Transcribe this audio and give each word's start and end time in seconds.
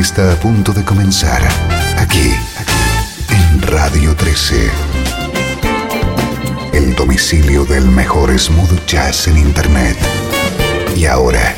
Está 0.00 0.32
a 0.32 0.36
punto 0.36 0.72
de 0.72 0.84
comenzar 0.84 1.42
aquí, 1.98 2.34
en 3.28 3.62
Radio 3.62 4.16
13. 4.16 4.70
El 6.72 6.94
domicilio 6.94 7.64
del 7.64 7.86
mejor 7.86 8.36
smooth 8.38 8.86
jazz 8.86 9.28
en 9.28 9.36
Internet. 9.36 9.96
Y 10.96 11.04
ahora, 11.04 11.54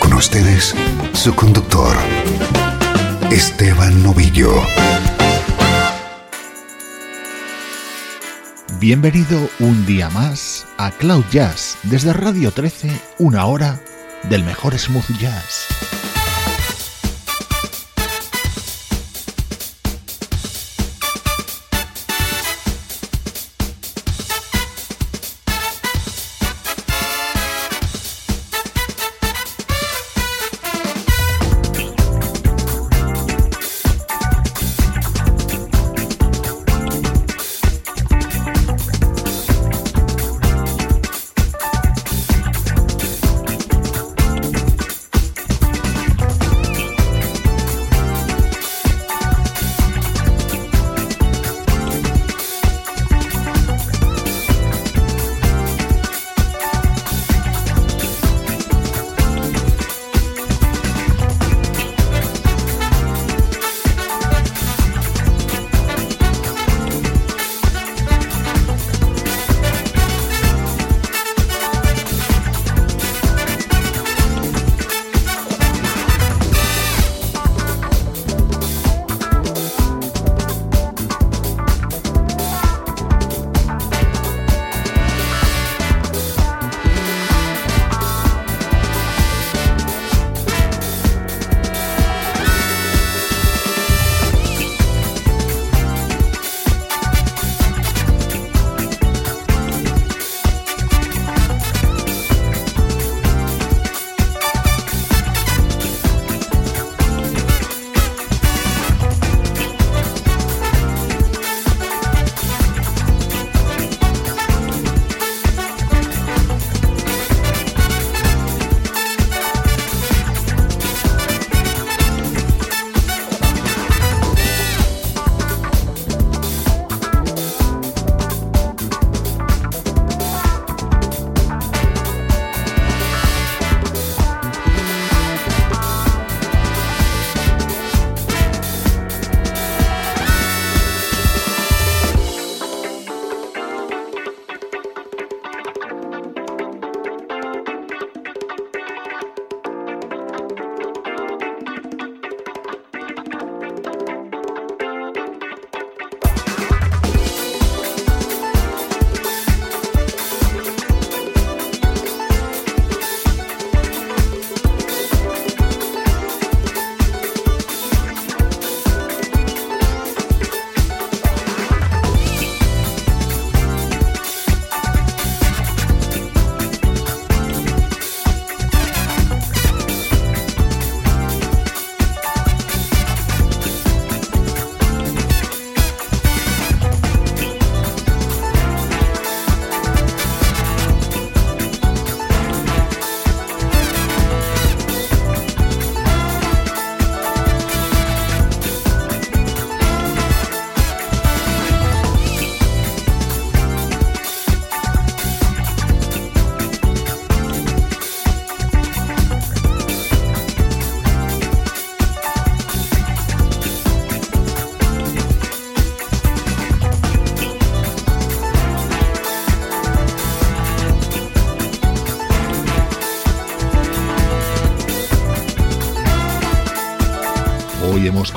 con 0.00 0.12
ustedes, 0.14 0.74
su 1.12 1.34
conductor, 1.34 1.96
Esteban 3.30 4.02
Novillo. 4.02 4.52
Bienvenido 8.80 9.48
un 9.60 9.86
día 9.86 10.10
más 10.10 10.66
a 10.78 10.90
Cloud 10.90 11.24
Jazz 11.30 11.76
desde 11.84 12.12
Radio 12.12 12.50
13, 12.50 12.90
una 13.18 13.46
hora 13.46 13.80
del 14.28 14.42
mejor 14.42 14.76
smooth 14.76 15.16
jazz. 15.18 15.71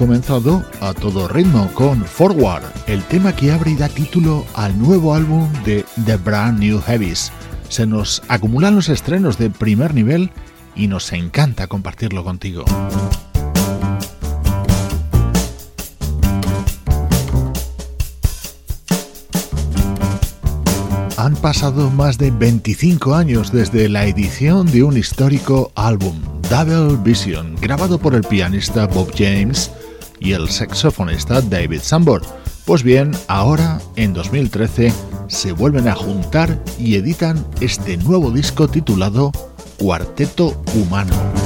Comenzado 0.06 0.64
a 0.82 0.94
todo 0.94 1.28
ritmo 1.28 1.68
con 1.74 2.06
Forward, 2.06 2.62
el 2.86 3.02
tema 3.06 3.36
que 3.36 3.52
abre 3.52 3.72
y 3.72 3.76
da 3.76 3.90
título 3.90 4.46
al 4.54 4.78
nuevo 4.78 5.16
álbum 5.16 5.52
de 5.64 5.84
The 6.06 6.18
Brand 6.18 6.60
New 6.60 6.80
Heavies. 6.80 7.32
Se 7.70 7.88
nos 7.88 8.22
acumulan 8.28 8.76
los 8.76 8.88
estrenos 8.88 9.40
de 9.40 9.50
primer 9.50 9.96
nivel 9.96 10.30
y 10.76 10.86
nos 10.86 11.12
encanta 11.12 11.66
compartirlo 11.66 12.24
contigo. 12.24 12.66
Han 21.18 21.36
pasado 21.38 21.90
más 21.90 22.20
de 22.20 22.30
25 22.30 23.16
años 23.16 23.52
desde 23.52 23.90
la 23.90 24.06
edición 24.06 24.68
de 24.68 24.84
un 24.84 24.98
histórico 24.98 25.72
álbum, 25.74 26.22
Double 26.52 26.96
Vision, 27.04 27.56
grabado 27.60 27.98
por 27.98 28.14
el 28.14 28.22
pianista 28.22 28.86
Bob 28.86 29.12
James 29.18 29.72
y 30.20 30.34
el 30.34 30.50
saxofonista 30.50 31.42
David 31.42 31.82
Sambor. 31.82 32.22
Pues 32.66 32.84
bien, 32.84 33.12
ahora, 33.28 33.80
en 33.96 34.14
2013, 34.14 34.92
se 35.28 35.52
vuelven 35.52 35.88
a 35.88 35.96
juntar 35.96 36.64
y 36.80 36.96
editan 36.96 37.46
este 37.62 37.98
nuevo 37.98 38.32
disco 38.32 38.68
titulado 38.68 39.32
Cuarteto 39.78 40.62
Humano. 40.74 41.45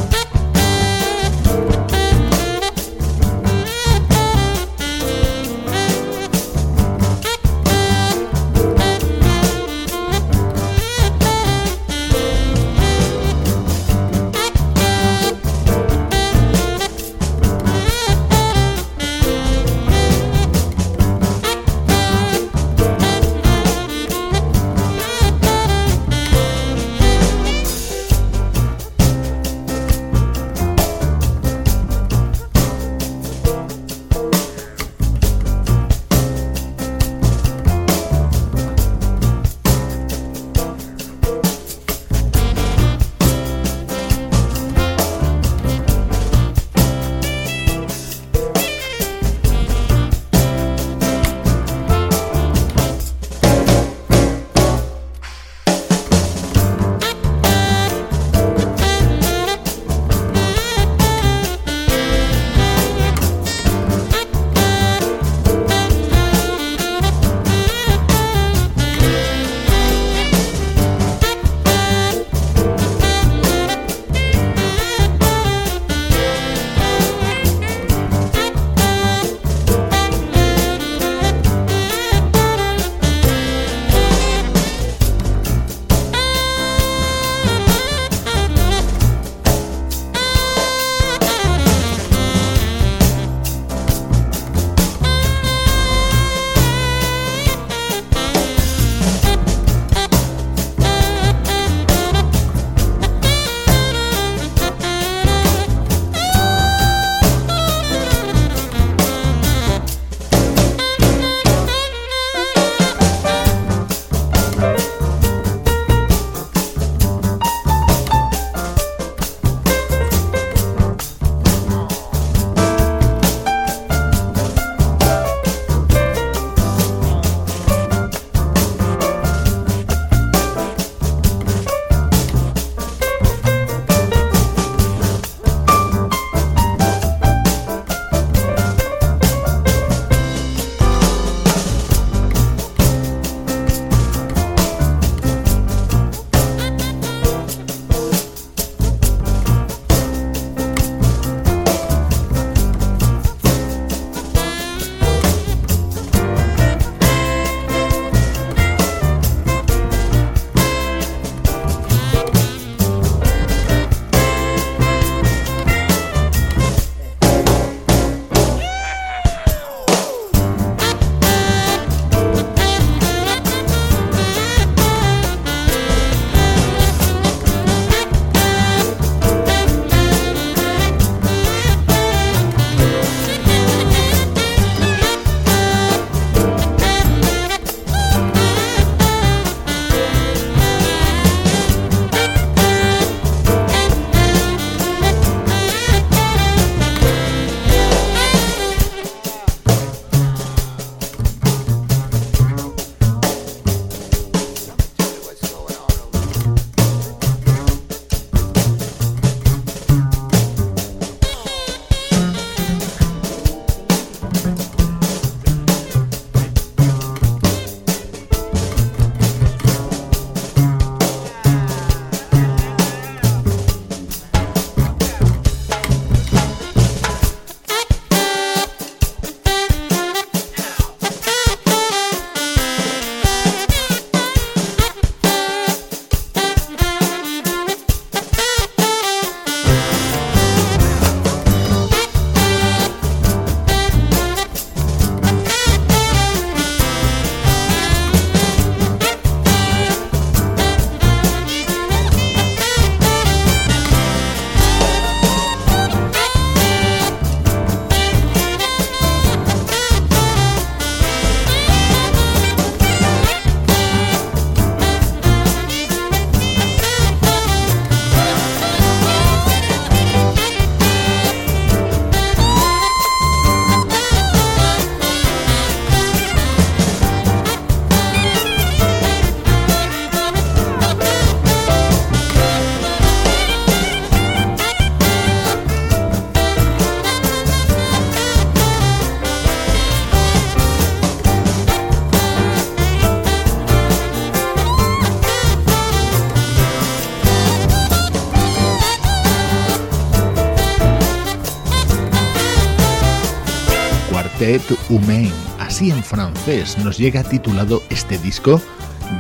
Tête 304.90 304.94
Humaine. 304.94 305.32
Así 305.60 305.92
en 305.92 306.04
francés 306.04 306.78
nos 306.80 306.98
llega 306.98 307.24
titulado 307.24 307.82
este 307.90 308.18
disco, 308.18 308.62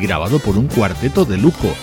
grabado 0.01 0.39
por 0.39 0.57
un 0.57 0.67
cuarteto 0.67 1.25
de 1.25 1.37
lujo. 1.37 1.73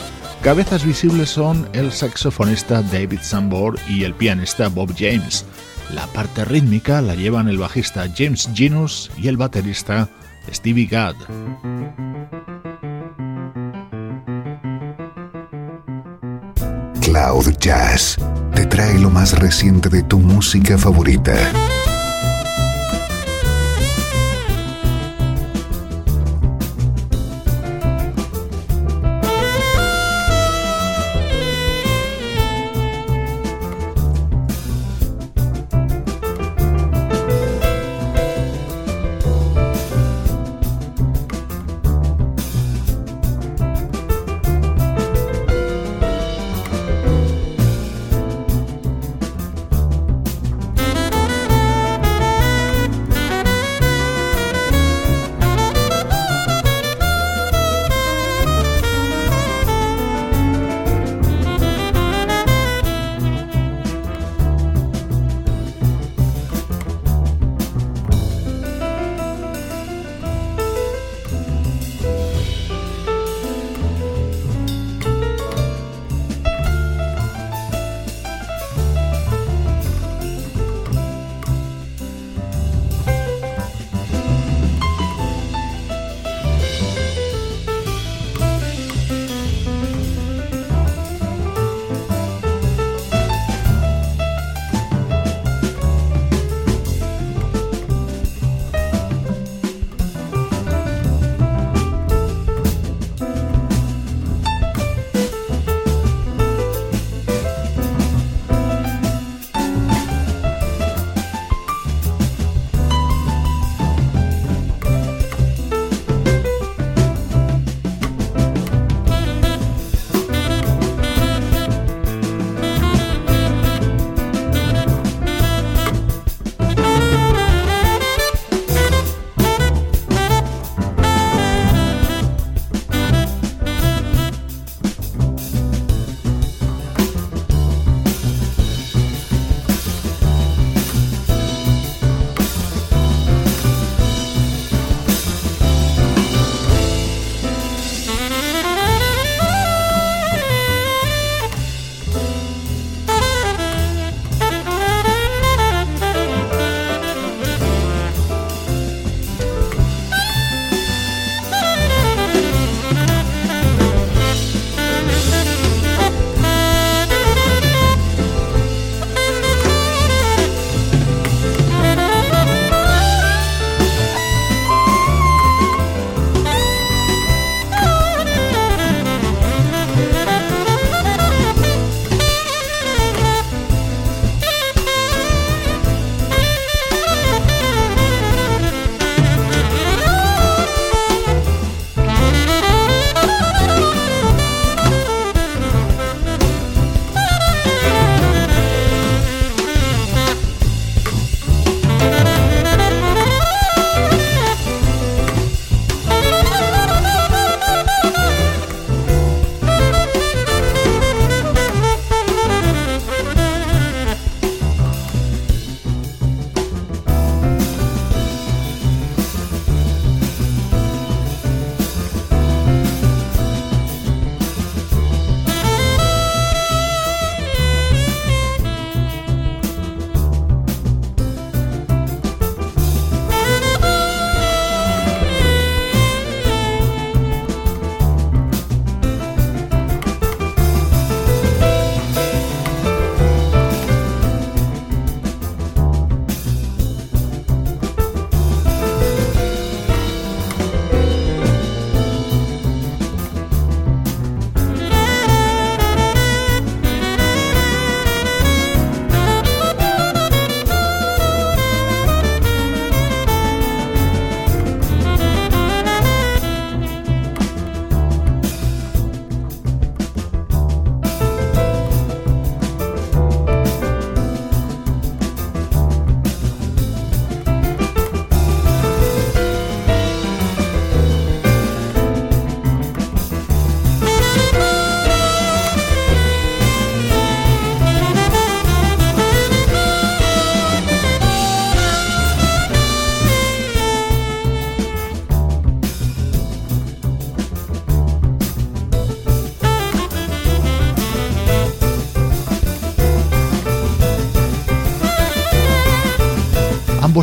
Cabezas 0.43 0.85
visibles 0.85 1.31
son 1.31 1.69
el 1.73 1.93
saxofonista 1.93 2.83
David 2.83 3.21
Sambor 3.23 3.79
y 3.89 4.05
el 4.05 4.15
pianista 4.15 4.69
Bob 4.69 4.95
James. 4.97 5.45
La 5.93 6.07
parte 6.09 6.45
rítmica 6.45 7.01
la 7.01 7.15
llevan 7.15 7.49
el 7.49 7.59
bajista 7.59 8.07
James 8.15 8.49
Genus 8.55 9.11
y 9.17 9.29
el 9.29 9.37
baterista 9.37 10.09
Stevie 10.53 10.87
Gadd. 10.87 11.17
Cloud 17.01 17.57
Jazz 17.61 18.17
te 18.55 18.67
trae 18.67 18.99
lo 18.99 19.11
más 19.11 19.39
reciente 19.39 19.89
de 19.89 20.03
tu 20.03 20.19
música 20.19 20.77
favorita. 20.77 21.35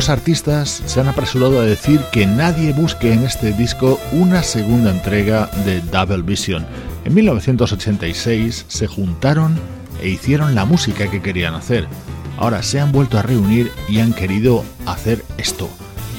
Ambos 0.04 0.18
artistas 0.18 0.82
se 0.84 1.00
han 1.00 1.08
apresurado 1.08 1.58
a 1.58 1.64
decir 1.64 1.98
que 2.12 2.26
nadie 2.26 2.74
busque 2.74 3.14
en 3.14 3.24
este 3.24 3.54
disco 3.54 3.98
una 4.12 4.42
segunda 4.42 4.90
entrega 4.90 5.46
de 5.64 5.80
Double 5.80 6.20
Vision. 6.20 6.66
En 7.06 7.14
1986 7.14 8.66
se 8.68 8.86
juntaron 8.86 9.58
e 10.02 10.10
hicieron 10.10 10.54
la 10.54 10.66
música 10.66 11.10
que 11.10 11.22
querían 11.22 11.54
hacer. 11.54 11.88
Ahora 12.36 12.62
se 12.62 12.80
han 12.80 12.92
vuelto 12.92 13.18
a 13.18 13.22
reunir 13.22 13.72
y 13.88 14.00
han 14.00 14.12
querido 14.12 14.62
hacer 14.84 15.24
esto. 15.38 15.70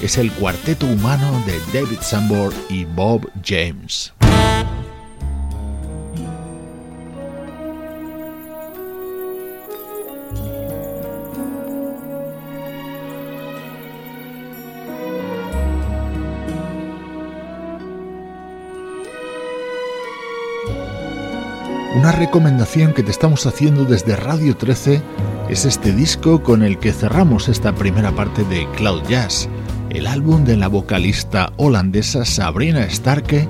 Es 0.02 0.18
el 0.18 0.32
cuarteto 0.32 0.88
humano 0.88 1.44
de 1.46 1.60
David 1.72 2.00
Sambor 2.02 2.56
y 2.72 2.86
Bob 2.86 3.30
James. 3.46 4.15
Una 22.06 22.12
recomendación 22.12 22.94
que 22.94 23.02
te 23.02 23.10
estamos 23.10 23.48
haciendo 23.48 23.84
desde 23.84 24.16
Radio 24.16 24.56
13 24.56 25.02
es 25.50 25.66
este 25.66 25.92
disco 25.92 26.44
con 26.44 26.62
el 26.62 26.78
que 26.78 26.94
cerramos 26.94 27.50
esta 27.50 27.74
primera 27.74 28.12
parte 28.12 28.44
de 28.44 28.68
Cloud 28.76 29.02
Jazz, 29.10 29.50
el 29.90 30.06
álbum 30.06 30.44
de 30.44 30.56
la 30.56 30.68
vocalista 30.68 31.52
holandesa 31.58 32.24
Sabrina 32.24 32.88
Starke, 32.92 33.48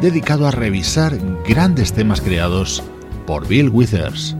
dedicado 0.00 0.46
a 0.46 0.52
revisar 0.52 1.18
grandes 1.48 1.94
temas 1.94 2.20
creados 2.20 2.80
por 3.26 3.48
Bill 3.48 3.70
Withers. 3.70 4.36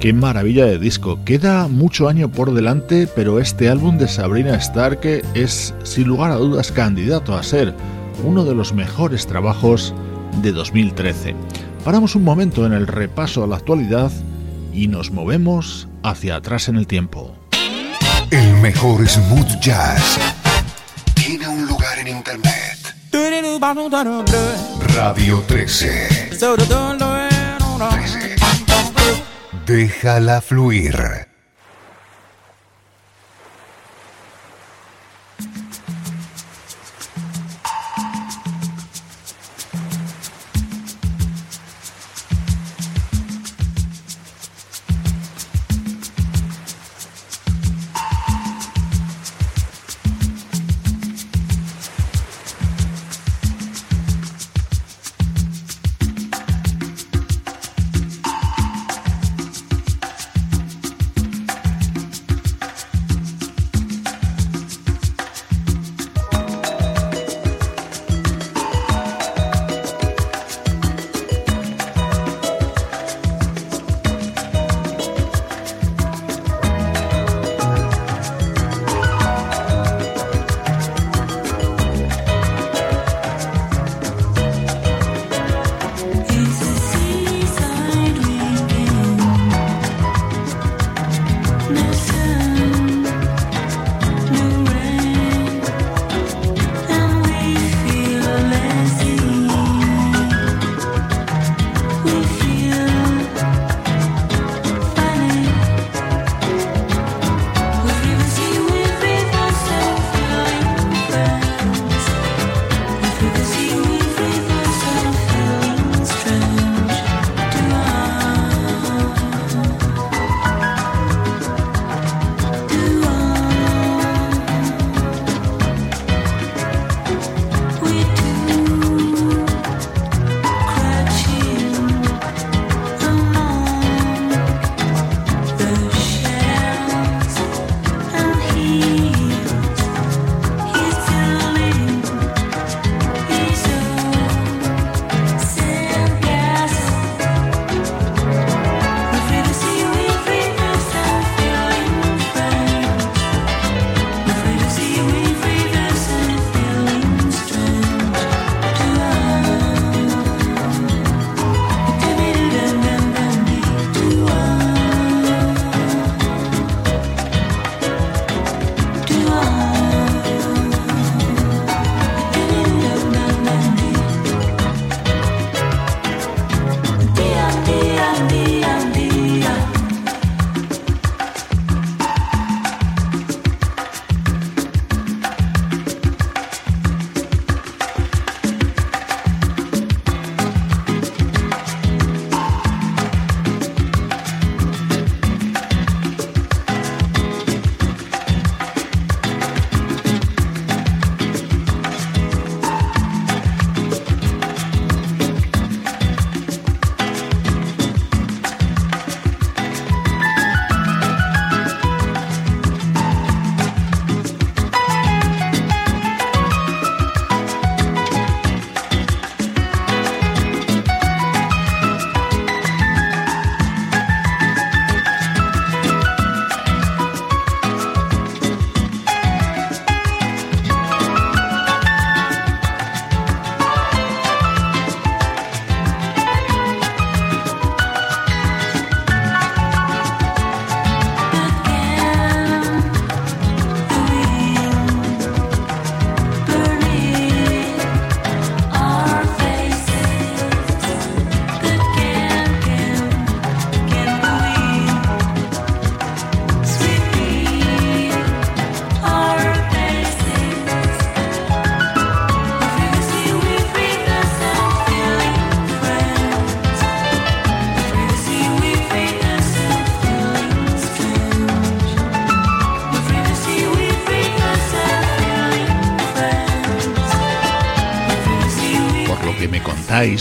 Qué 0.00 0.12
maravilla 0.12 0.64
de 0.64 0.78
disco. 0.78 1.18
Queda 1.24 1.66
mucho 1.66 2.08
año 2.08 2.30
por 2.30 2.54
delante, 2.54 3.08
pero 3.08 3.40
este 3.40 3.68
álbum 3.68 3.98
de 3.98 4.06
Sabrina 4.06 4.54
Stark 4.54 5.00
es 5.34 5.74
sin 5.82 6.06
lugar 6.06 6.30
a 6.30 6.36
dudas 6.36 6.70
candidato 6.70 7.36
a 7.36 7.42
ser 7.42 7.74
uno 8.22 8.44
de 8.44 8.54
los 8.54 8.72
mejores 8.72 9.26
trabajos 9.26 9.92
de 10.40 10.52
2013. 10.52 11.34
Paramos 11.84 12.14
un 12.14 12.22
momento 12.22 12.64
en 12.64 12.74
el 12.74 12.86
repaso 12.86 13.42
a 13.42 13.48
la 13.48 13.56
actualidad 13.56 14.12
y 14.72 14.86
nos 14.86 15.10
movemos 15.10 15.88
hacia 16.04 16.36
atrás 16.36 16.68
en 16.68 16.76
el 16.76 16.86
tiempo. 16.86 17.34
El 18.30 18.54
mejor 18.58 19.04
smooth 19.08 19.58
jazz 19.60 20.16
tiene 21.14 21.48
un 21.48 21.66
lugar 21.66 21.98
en 21.98 22.06
internet. 22.06 22.94
Radio 24.94 25.42
13. 25.44 26.36
13. 26.38 28.27
Déjala 29.68 30.40
fluir. 30.40 31.27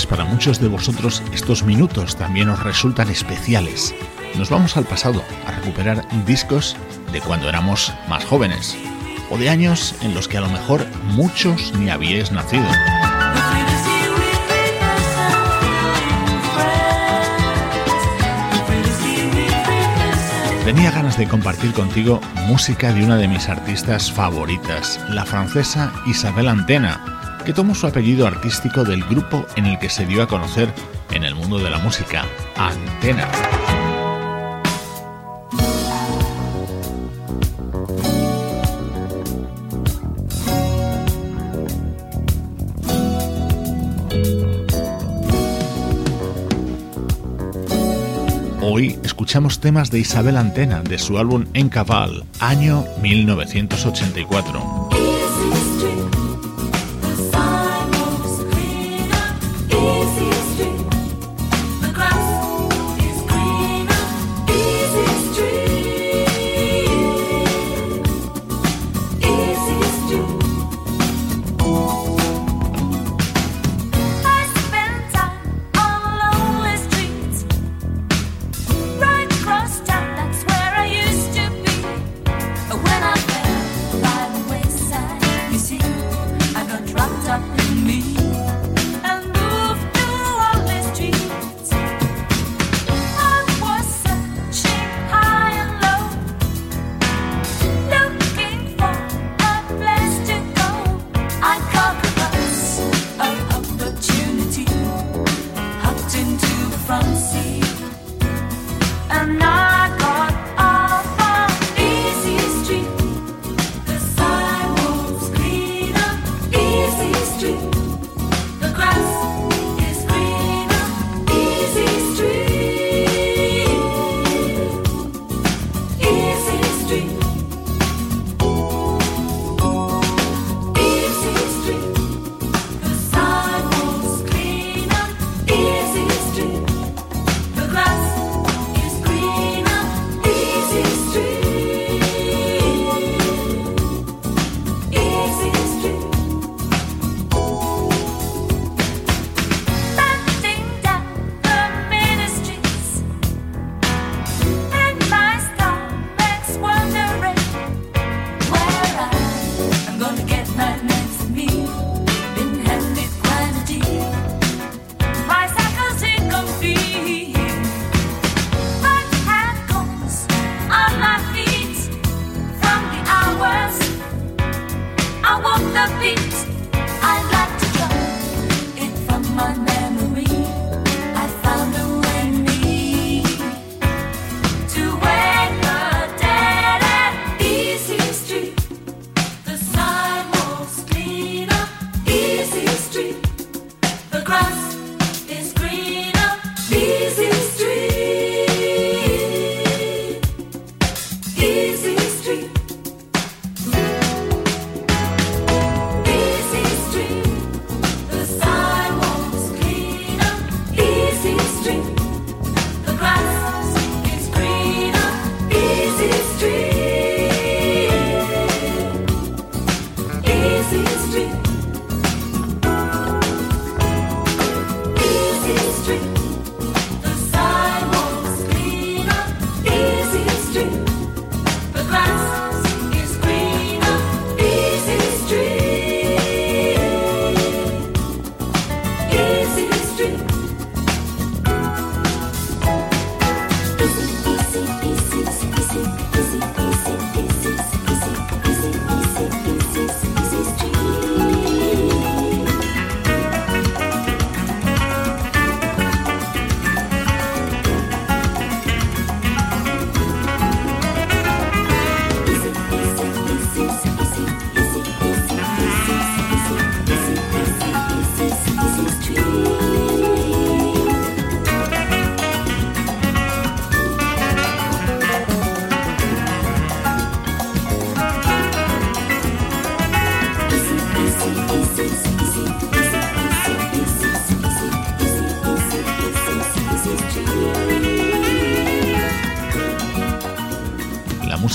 Para 0.08 0.26
muchos 0.26 0.60
de 0.60 0.68
vosotros 0.68 1.22
estos 1.32 1.62
minutos 1.62 2.16
también 2.16 2.50
os 2.50 2.64
resultan 2.64 3.12
especiales. 3.12 3.94
Nos 4.36 4.50
vamos 4.50 4.76
al 4.76 4.86
pasado 4.86 5.22
a 5.46 5.52
recuperar 5.52 6.04
discos 6.26 6.76
de 7.12 7.22
cuando 7.22 7.48
éramos 7.48 7.94
más 8.10 8.26
jóvenes 8.26 8.76
o 9.30 9.38
de 9.38 9.52
años 9.52 9.94
en 10.02 10.16
los 10.16 10.28
que 10.28 10.40
a 10.40 10.42
lo 10.42 10.50
mejor 10.50 10.84
muchos 11.14 11.74
ni 11.78 11.92
habíais 11.92 12.32
nacido. 12.32 12.66
tenía 20.66 20.92
ganas 20.92 21.18
de 21.18 21.30
compartir 21.30 21.72
contigo 21.72 22.20
música 22.48 22.92
de 22.92 23.02
una 23.02 23.16
de 23.16 23.30
mis 23.30 23.48
artistas 23.48 24.12
favoritas, 24.12 25.00
la 25.08 25.24
francesa 25.24 25.94
Isabel 26.06 26.50
Antena, 26.50 27.00
que 27.48 27.54
tomó 27.54 27.74
su 27.74 27.88
apellido 27.88 28.28
artístico 28.28 28.84
del 28.84 29.06
grupo 29.06 29.46
en 29.56 29.68
el 29.68 29.80
que 29.80 29.90
se 29.90 30.06
dio 30.06 30.22
a 30.22 30.28
conocer 30.28 30.70
en 31.12 31.24
el 31.24 31.34
mundo 31.34 31.60
de 31.60 31.70
la 31.70 31.78
música, 31.78 32.26
Antena. 32.58 33.26
Hoy 48.62 49.00
escuchamos 49.04 49.62
temas 49.62 49.90
de 49.90 50.00
Isabel 50.00 50.36
Antena 50.36 50.82
de 50.82 51.00
su 51.00 51.18
álbum 51.18 51.46
En 51.54 51.70
Cabal, 51.70 52.26
año 52.42 52.84
1984. 53.02 54.77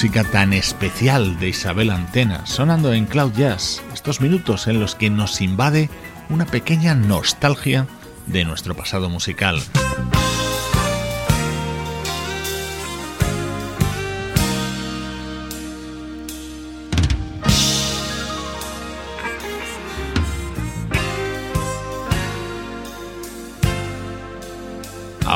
Música 0.02 0.24
tan 0.24 0.52
especial 0.52 1.38
de 1.38 1.50
Isabel 1.50 1.88
Antena, 1.88 2.44
sonando 2.44 2.92
en 2.92 3.06
Cloud 3.06 3.34
Jazz, 3.34 3.80
estos 3.94 4.20
minutos 4.20 4.66
en 4.66 4.80
los 4.80 4.96
que 4.96 5.10
nos 5.10 5.40
invade 5.40 5.90
una 6.28 6.44
pequeña 6.44 6.96
nostalgia 6.96 7.86
de 8.26 8.44
nuestro 8.44 8.74
pasado 8.74 9.08
musical. 9.08 9.62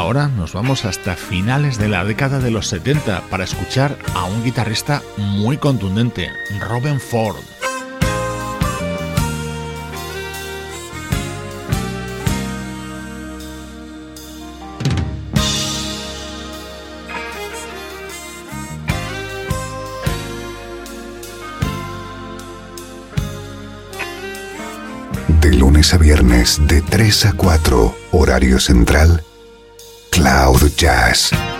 Ahora 0.07 0.29
nos 0.29 0.53
vamos 0.53 0.85
hasta 0.85 1.17
finales 1.17 1.79
de 1.79 1.89
la 1.89 2.05
década 2.05 2.39
de 2.39 2.53
los 2.53 2.69
70 2.69 3.23
para 3.23 3.43
escuchar 3.43 3.99
a 4.15 4.23
un 4.23 4.45
guitarrista 4.45 5.03
muy 5.17 5.57
contundente, 5.57 6.31
Robin 6.61 7.01
Ford. 7.01 7.35
De 25.41 25.53
lunes 25.53 25.93
a 25.93 25.99
viernes 25.99 26.61
de 26.69 26.81
3 26.81 27.27
a 27.27 27.33
4, 27.33 27.97
horario 28.13 28.61
central, 28.61 29.25
Cloud 30.17 30.75
Jazz. 30.79 31.56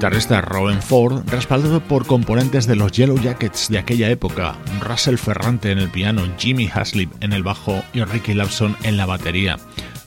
Guitarrista 0.00 0.40
Robin 0.40 0.80
Ford, 0.80 1.28
respaldado 1.28 1.78
por 1.80 2.06
componentes 2.06 2.66
de 2.66 2.74
los 2.74 2.90
Yellow 2.90 3.20
Jackets 3.20 3.68
de 3.68 3.76
aquella 3.76 4.08
época, 4.08 4.56
Russell 4.80 5.18
Ferrante 5.18 5.72
en 5.72 5.78
el 5.78 5.90
piano, 5.90 6.22
Jimmy 6.38 6.70
Haslip 6.72 7.12
en 7.20 7.34
el 7.34 7.42
bajo 7.42 7.82
y 7.92 8.02
Ricky 8.02 8.32
Lawson 8.32 8.78
en 8.82 8.96
la 8.96 9.04
batería. 9.04 9.58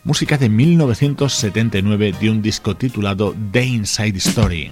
Música 0.04 0.39
de 0.39 0.50
1979 0.50 2.16
de 2.20 2.30
un 2.32 2.41
disco 2.41 2.76
titulado 2.76 3.36
The 3.52 3.66
Inside 3.66 4.18
Story. 4.18 4.72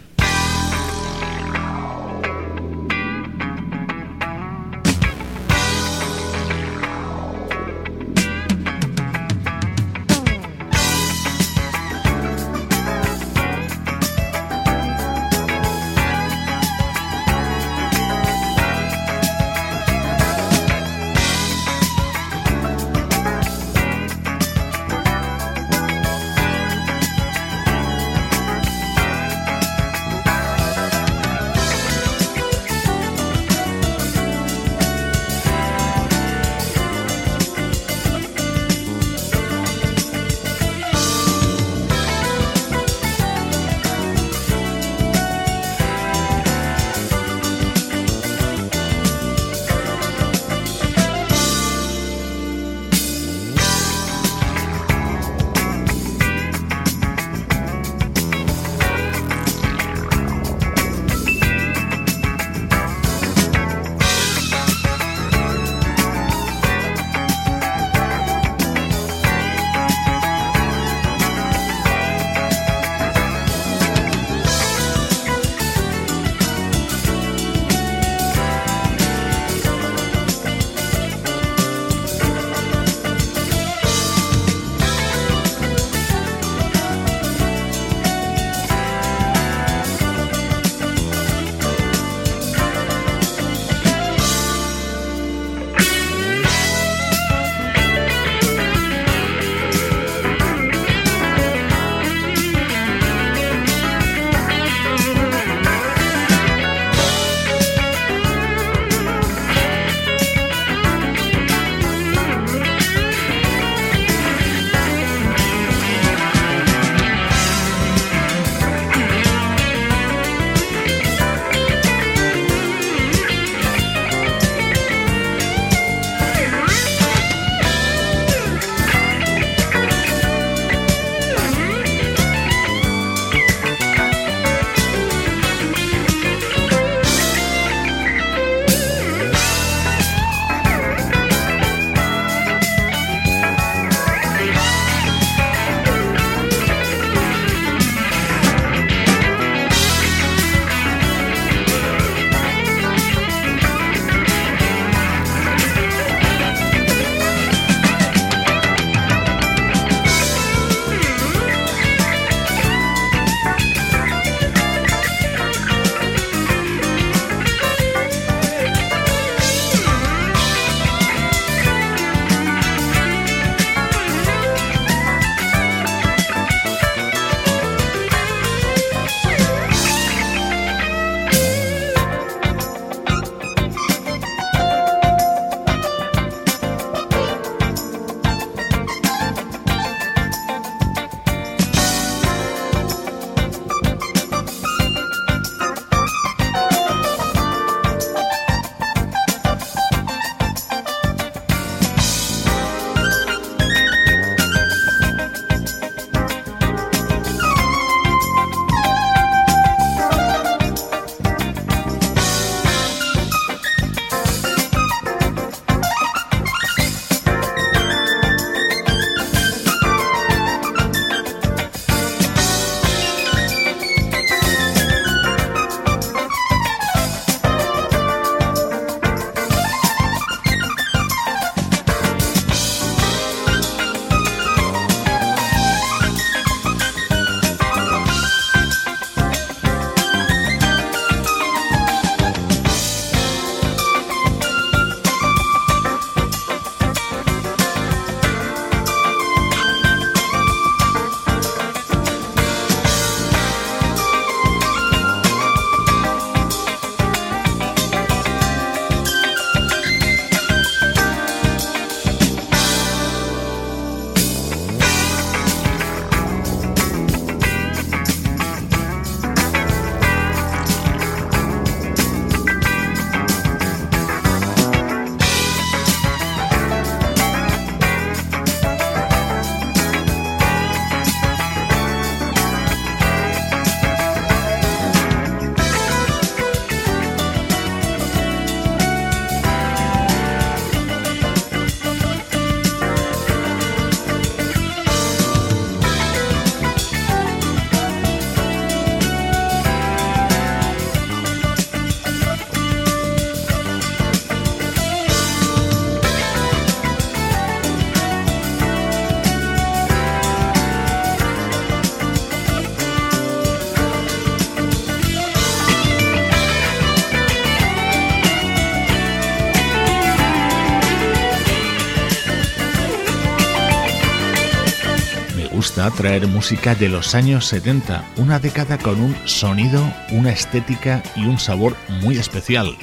Traer 326.02 326.26
música 326.26 326.74
de 326.74 326.90
los 326.90 327.14
años 327.14 327.46
70, 327.46 328.04
una 328.18 328.40
década 328.40 328.80
con 328.80 329.00
un 329.00 329.16
sonido, 329.26 329.88
una 330.10 330.32
estética 330.32 331.04
y 331.16 331.26
un 331.28 331.38
sabor 331.38 331.76
muy 332.02 332.18
especial, 332.18 332.76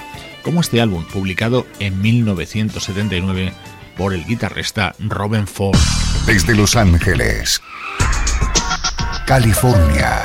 como 0.44 0.60
este 0.60 0.80
álbum 0.80 1.04
publicado 1.04 1.66
en 1.80 2.00
1979 2.00 3.52
por 3.96 4.14
el 4.14 4.24
guitarrista 4.24 4.94
Robin 5.00 5.48
Ford. 5.48 5.76
Desde 6.26 6.54
Los 6.54 6.76
Ángeles, 6.76 7.60
California 9.26 10.22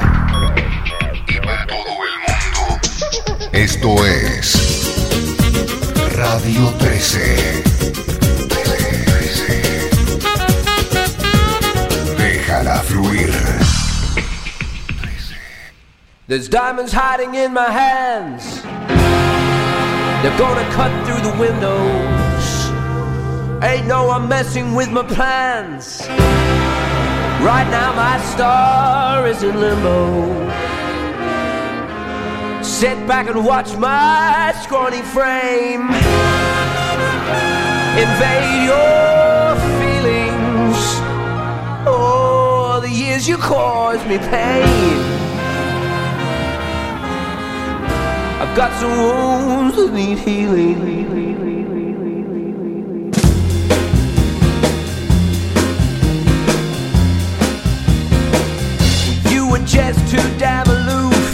y 1.27 1.39
para 1.39 1.65
todo 1.65 1.79
el 1.79 2.13
mundo, 2.27 2.79
esto 3.53 4.05
es 4.05 4.93
Radio 6.15 6.69
13. 6.77 8.12
Fluir. 12.61 13.33
There's 16.27 16.47
diamonds 16.47 16.91
hiding 16.93 17.35
in 17.35 17.53
my 17.53 17.69
hands. 17.69 18.61
They're 20.21 20.37
gonna 20.37 20.69
cut 20.71 20.91
through 21.05 21.21
the 21.29 21.37
windows. 21.37 22.45
Ain't 23.63 23.87
no 23.87 24.07
one 24.07 24.27
messing 24.27 24.75
with 24.75 24.89
my 24.91 25.03
plans. 25.03 26.01
Right 27.41 27.67
now, 27.69 27.93
my 27.93 28.19
star 28.33 29.27
is 29.27 29.43
in 29.43 29.59
limbo. 29.59 30.51
Sit 32.61 33.07
back 33.07 33.27
and 33.27 33.43
watch 33.45 33.75
my 33.77 34.53
scrawny 34.63 35.01
frame 35.01 35.89
invade 37.95 38.65
your 38.65 39.32
the 42.83 42.89
years 42.89 43.29
you 43.29 43.37
caused 43.37 44.05
me 44.07 44.17
pain. 44.17 44.99
I've 48.41 48.53
got 48.57 48.77
some 48.81 48.91
wounds 48.91 49.77
that 49.77 49.93
need 49.93 50.19
healing. 50.19 50.79
You 59.31 59.47
were 59.49 59.65
just 59.65 59.99
too 60.11 60.37
damn 60.37 60.67
aloof, 60.67 61.25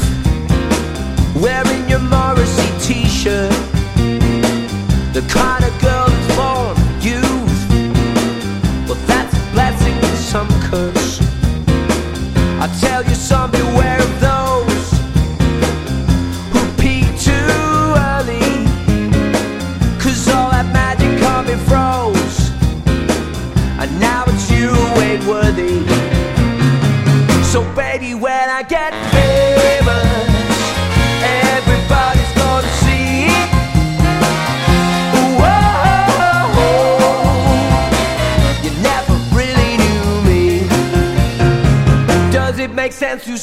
wearing 1.42 1.90
your 1.90 1.98
Morrissey 2.14 2.72
t-shirt. 2.80 3.50
The 5.14 5.26
kind 5.28 5.64
of 5.66 5.82
girl 5.82 6.10
that's 6.10 6.36
born 6.36 6.79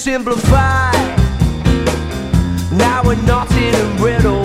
Simplify. 0.06 0.92
Now 2.70 3.02
we're 3.04 3.20
not 3.22 3.50
in 3.56 3.74
a 3.74 4.00
riddle. 4.00 4.35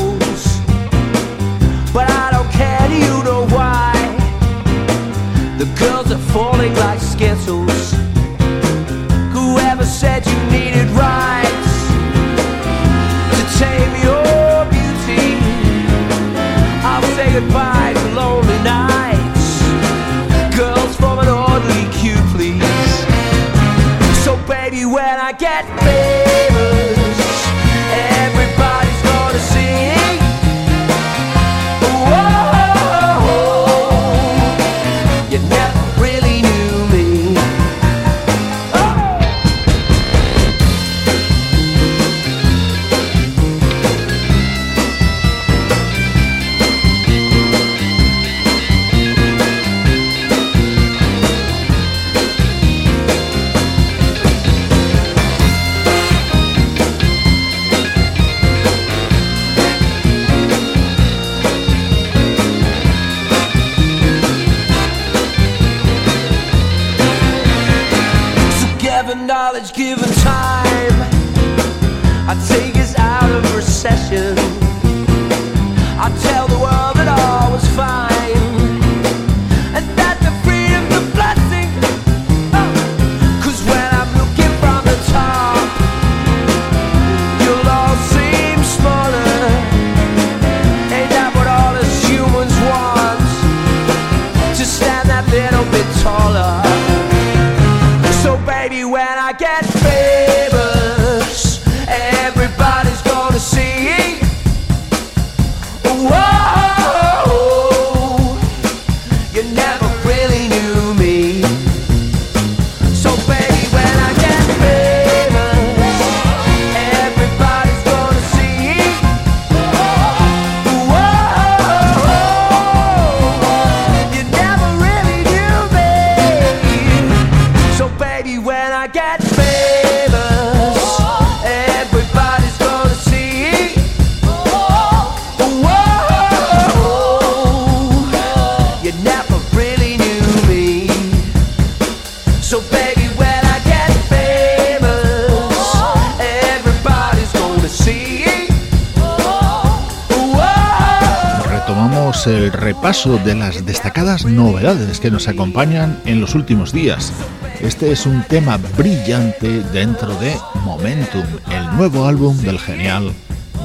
Repaso 152.61 153.17
de 153.17 153.33
las 153.33 153.65
destacadas 153.65 154.23
novedades 154.23 154.99
que 154.99 155.09
nos 155.09 155.27
acompañan 155.27 155.99
en 156.05 156.21
los 156.21 156.35
últimos 156.35 156.71
días. 156.71 157.11
Este 157.59 157.91
es 157.91 158.05
un 158.05 158.21
tema 158.21 158.57
brillante 158.77 159.63
dentro 159.73 160.13
de 160.19 160.35
Momentum, 160.63 161.25
el 161.49 161.75
nuevo 161.75 162.05
álbum 162.05 162.37
del 162.37 162.59
genial 162.59 163.13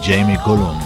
Jamie 0.03 0.39
Cullum. 0.39 0.79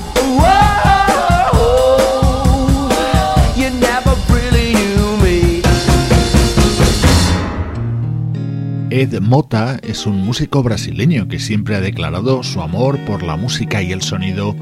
Ed 8.90 9.20
Mota 9.20 9.78
es 9.84 10.04
un 10.04 10.20
músico 10.24 10.64
brasileño 10.64 11.28
que 11.28 11.38
siempre 11.38 11.76
ha 11.76 11.80
declarado 11.80 12.42
su 12.42 12.60
amor 12.60 12.98
por 13.04 13.22
la 13.22 13.36
música 13.36 13.80
y 13.82 13.92
el 13.92 14.02
sonido 14.02 14.56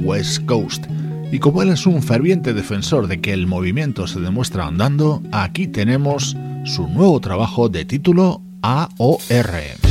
West 0.00 0.46
Coast. 0.46 0.86
Y 1.32 1.38
como 1.38 1.62
él 1.62 1.70
es 1.70 1.86
un 1.86 2.02
ferviente 2.02 2.54
defensor 2.54 3.08
de 3.08 3.20
que 3.20 3.32
el 3.32 3.46
movimiento 3.46 4.06
se 4.06 4.20
demuestra 4.20 4.66
andando, 4.66 5.22
aquí 5.32 5.66
tenemos 5.66 6.36
su 6.64 6.88
nuevo 6.88 7.20
trabajo 7.20 7.68
de 7.68 7.84
título 7.84 8.42
AOR. 8.62 9.83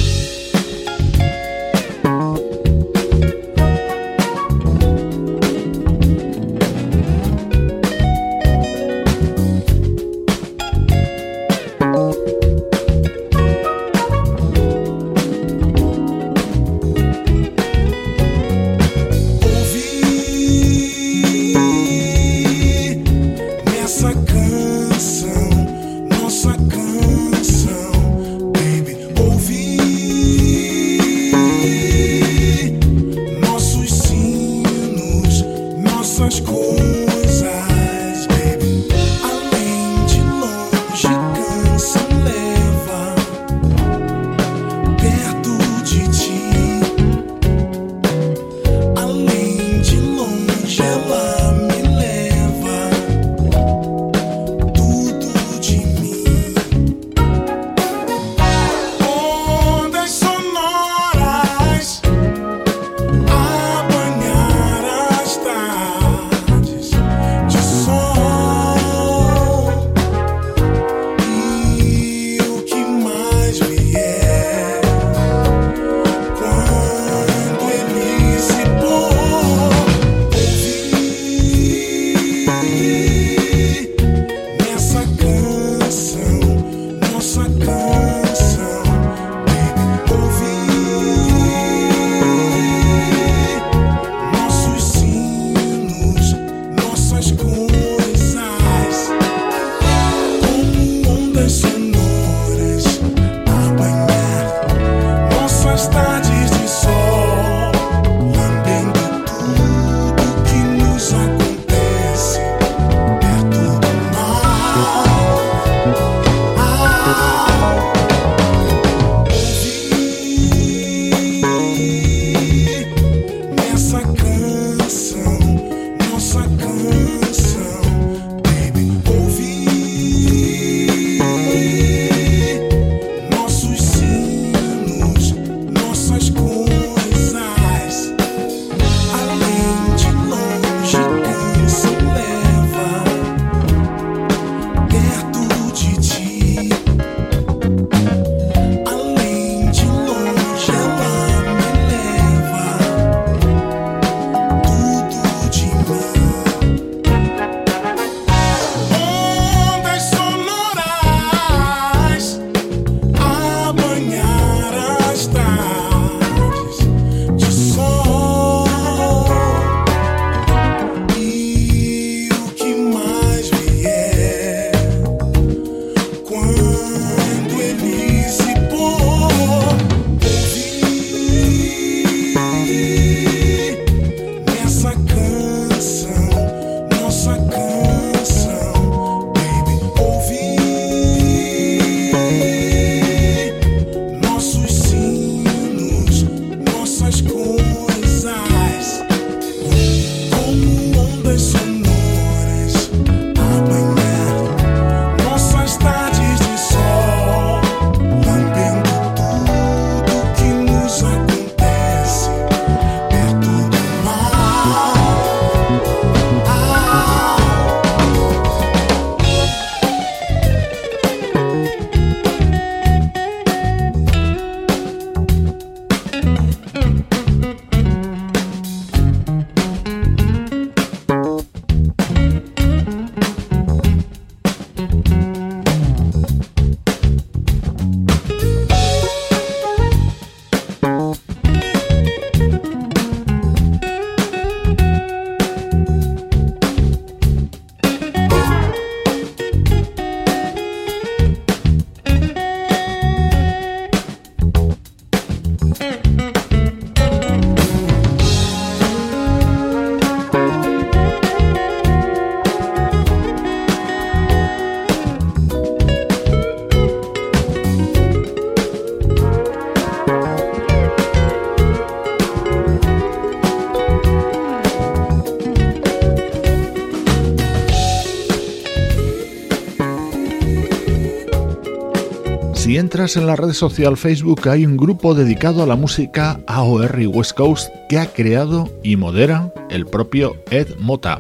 En 282.96 283.26
la 283.26 283.36
red 283.36 283.54
social 283.54 283.98
Facebook 283.98 284.48
hay 284.48 284.68
un 284.68 284.78
grupo 284.78 285.16
dedicado 285.16 285.64
a 285.64 285.66
la 285.66 285.76
música 285.76 286.40
AOR 286.46 287.02
y 287.02 287.08
West 287.08 287.34
Coast 287.34 287.70
que 287.90 287.98
ha 287.98 288.06
creado 288.14 288.72
y 288.84 288.98
modera 288.98 289.52
el 289.72 289.88
propio 289.88 290.38
Ed 290.52 290.76
Mota. 290.78 291.20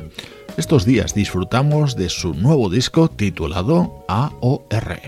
Estos 0.55 0.85
días 0.85 1.15
disfrutamos 1.15 1.95
de 1.95 2.09
su 2.09 2.35
nuevo 2.35 2.69
disco 2.69 3.09
titulado 3.09 4.05
AOR. 4.07 4.99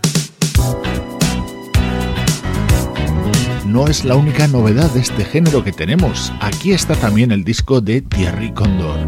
No 3.68 3.88
es 3.88 4.04
la 4.04 4.16
única 4.16 4.48
novedad 4.48 4.90
de 4.90 5.02
este 5.02 5.24
género 5.24 5.64
que 5.64 5.72
tenemos. 5.72 6.34
Aquí 6.42 6.72
está 6.72 6.96
también 6.96 7.32
el 7.32 7.44
disco 7.44 7.80
de 7.80 8.02
Thierry 8.02 8.52
Condor. 8.54 9.08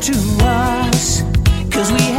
to 0.00 0.12
us, 0.44 1.22
cause 1.70 1.90
we 1.92 2.17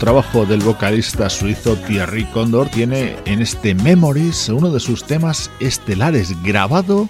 trabajo 0.00 0.46
del 0.46 0.60
vocalista 0.60 1.28
suizo 1.28 1.76
Thierry 1.76 2.24
Condor 2.24 2.70
tiene 2.70 3.16
en 3.26 3.42
este 3.42 3.74
Memories 3.74 4.48
uno 4.48 4.70
de 4.70 4.80
sus 4.80 5.04
temas 5.04 5.50
estelares 5.60 6.34
grabado 6.42 7.06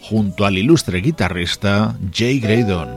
junto 0.00 0.46
al 0.46 0.56
ilustre 0.56 1.02
guitarrista 1.02 1.98
Jay 2.12 2.40
Graydon. 2.40 2.88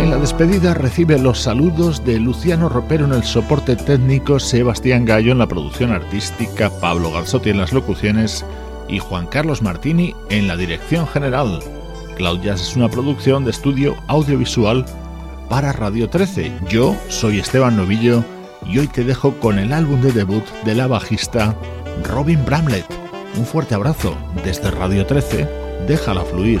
En 0.00 0.10
la 0.10 0.18
despedida 0.18 0.74
recibe 0.74 1.16
los 1.16 1.38
saludos 1.38 2.04
de 2.04 2.18
Luciano 2.18 2.68
Ropero 2.68 3.04
en 3.04 3.12
el 3.12 3.22
soporte 3.22 3.76
técnico, 3.76 4.40
Sebastián 4.40 5.04
Gallo 5.04 5.30
en 5.30 5.38
la 5.38 5.46
producción 5.46 5.92
artística, 5.92 6.70
Pablo 6.80 7.12
Galzotti 7.12 7.50
en 7.50 7.58
las 7.58 7.72
locuciones 7.72 8.44
y 8.88 8.98
Juan 8.98 9.28
Carlos 9.28 9.62
Martini 9.62 10.12
en 10.28 10.48
la 10.48 10.56
dirección 10.56 11.06
general. 11.06 11.60
Cloud 12.16 12.40
Jazz 12.40 12.62
es 12.62 12.76
una 12.76 12.88
producción 12.88 13.44
de 13.44 13.52
estudio 13.52 13.96
audiovisual 14.08 14.84
para 15.50 15.72
Radio 15.72 16.08
13. 16.08 16.52
Yo 16.68 16.96
soy 17.08 17.40
Esteban 17.40 17.76
Novillo 17.76 18.24
y 18.64 18.78
hoy 18.78 18.86
te 18.86 19.02
dejo 19.02 19.34
con 19.40 19.58
el 19.58 19.72
álbum 19.72 20.00
de 20.00 20.12
debut 20.12 20.44
de 20.64 20.76
la 20.76 20.86
bajista 20.86 21.56
Robin 22.04 22.42
Bramlett. 22.44 22.86
Un 23.36 23.44
fuerte 23.44 23.74
abrazo 23.74 24.16
desde 24.44 24.70
Radio 24.70 25.04
13. 25.04 25.48
Déjala 25.88 26.22
fluir. 26.22 26.60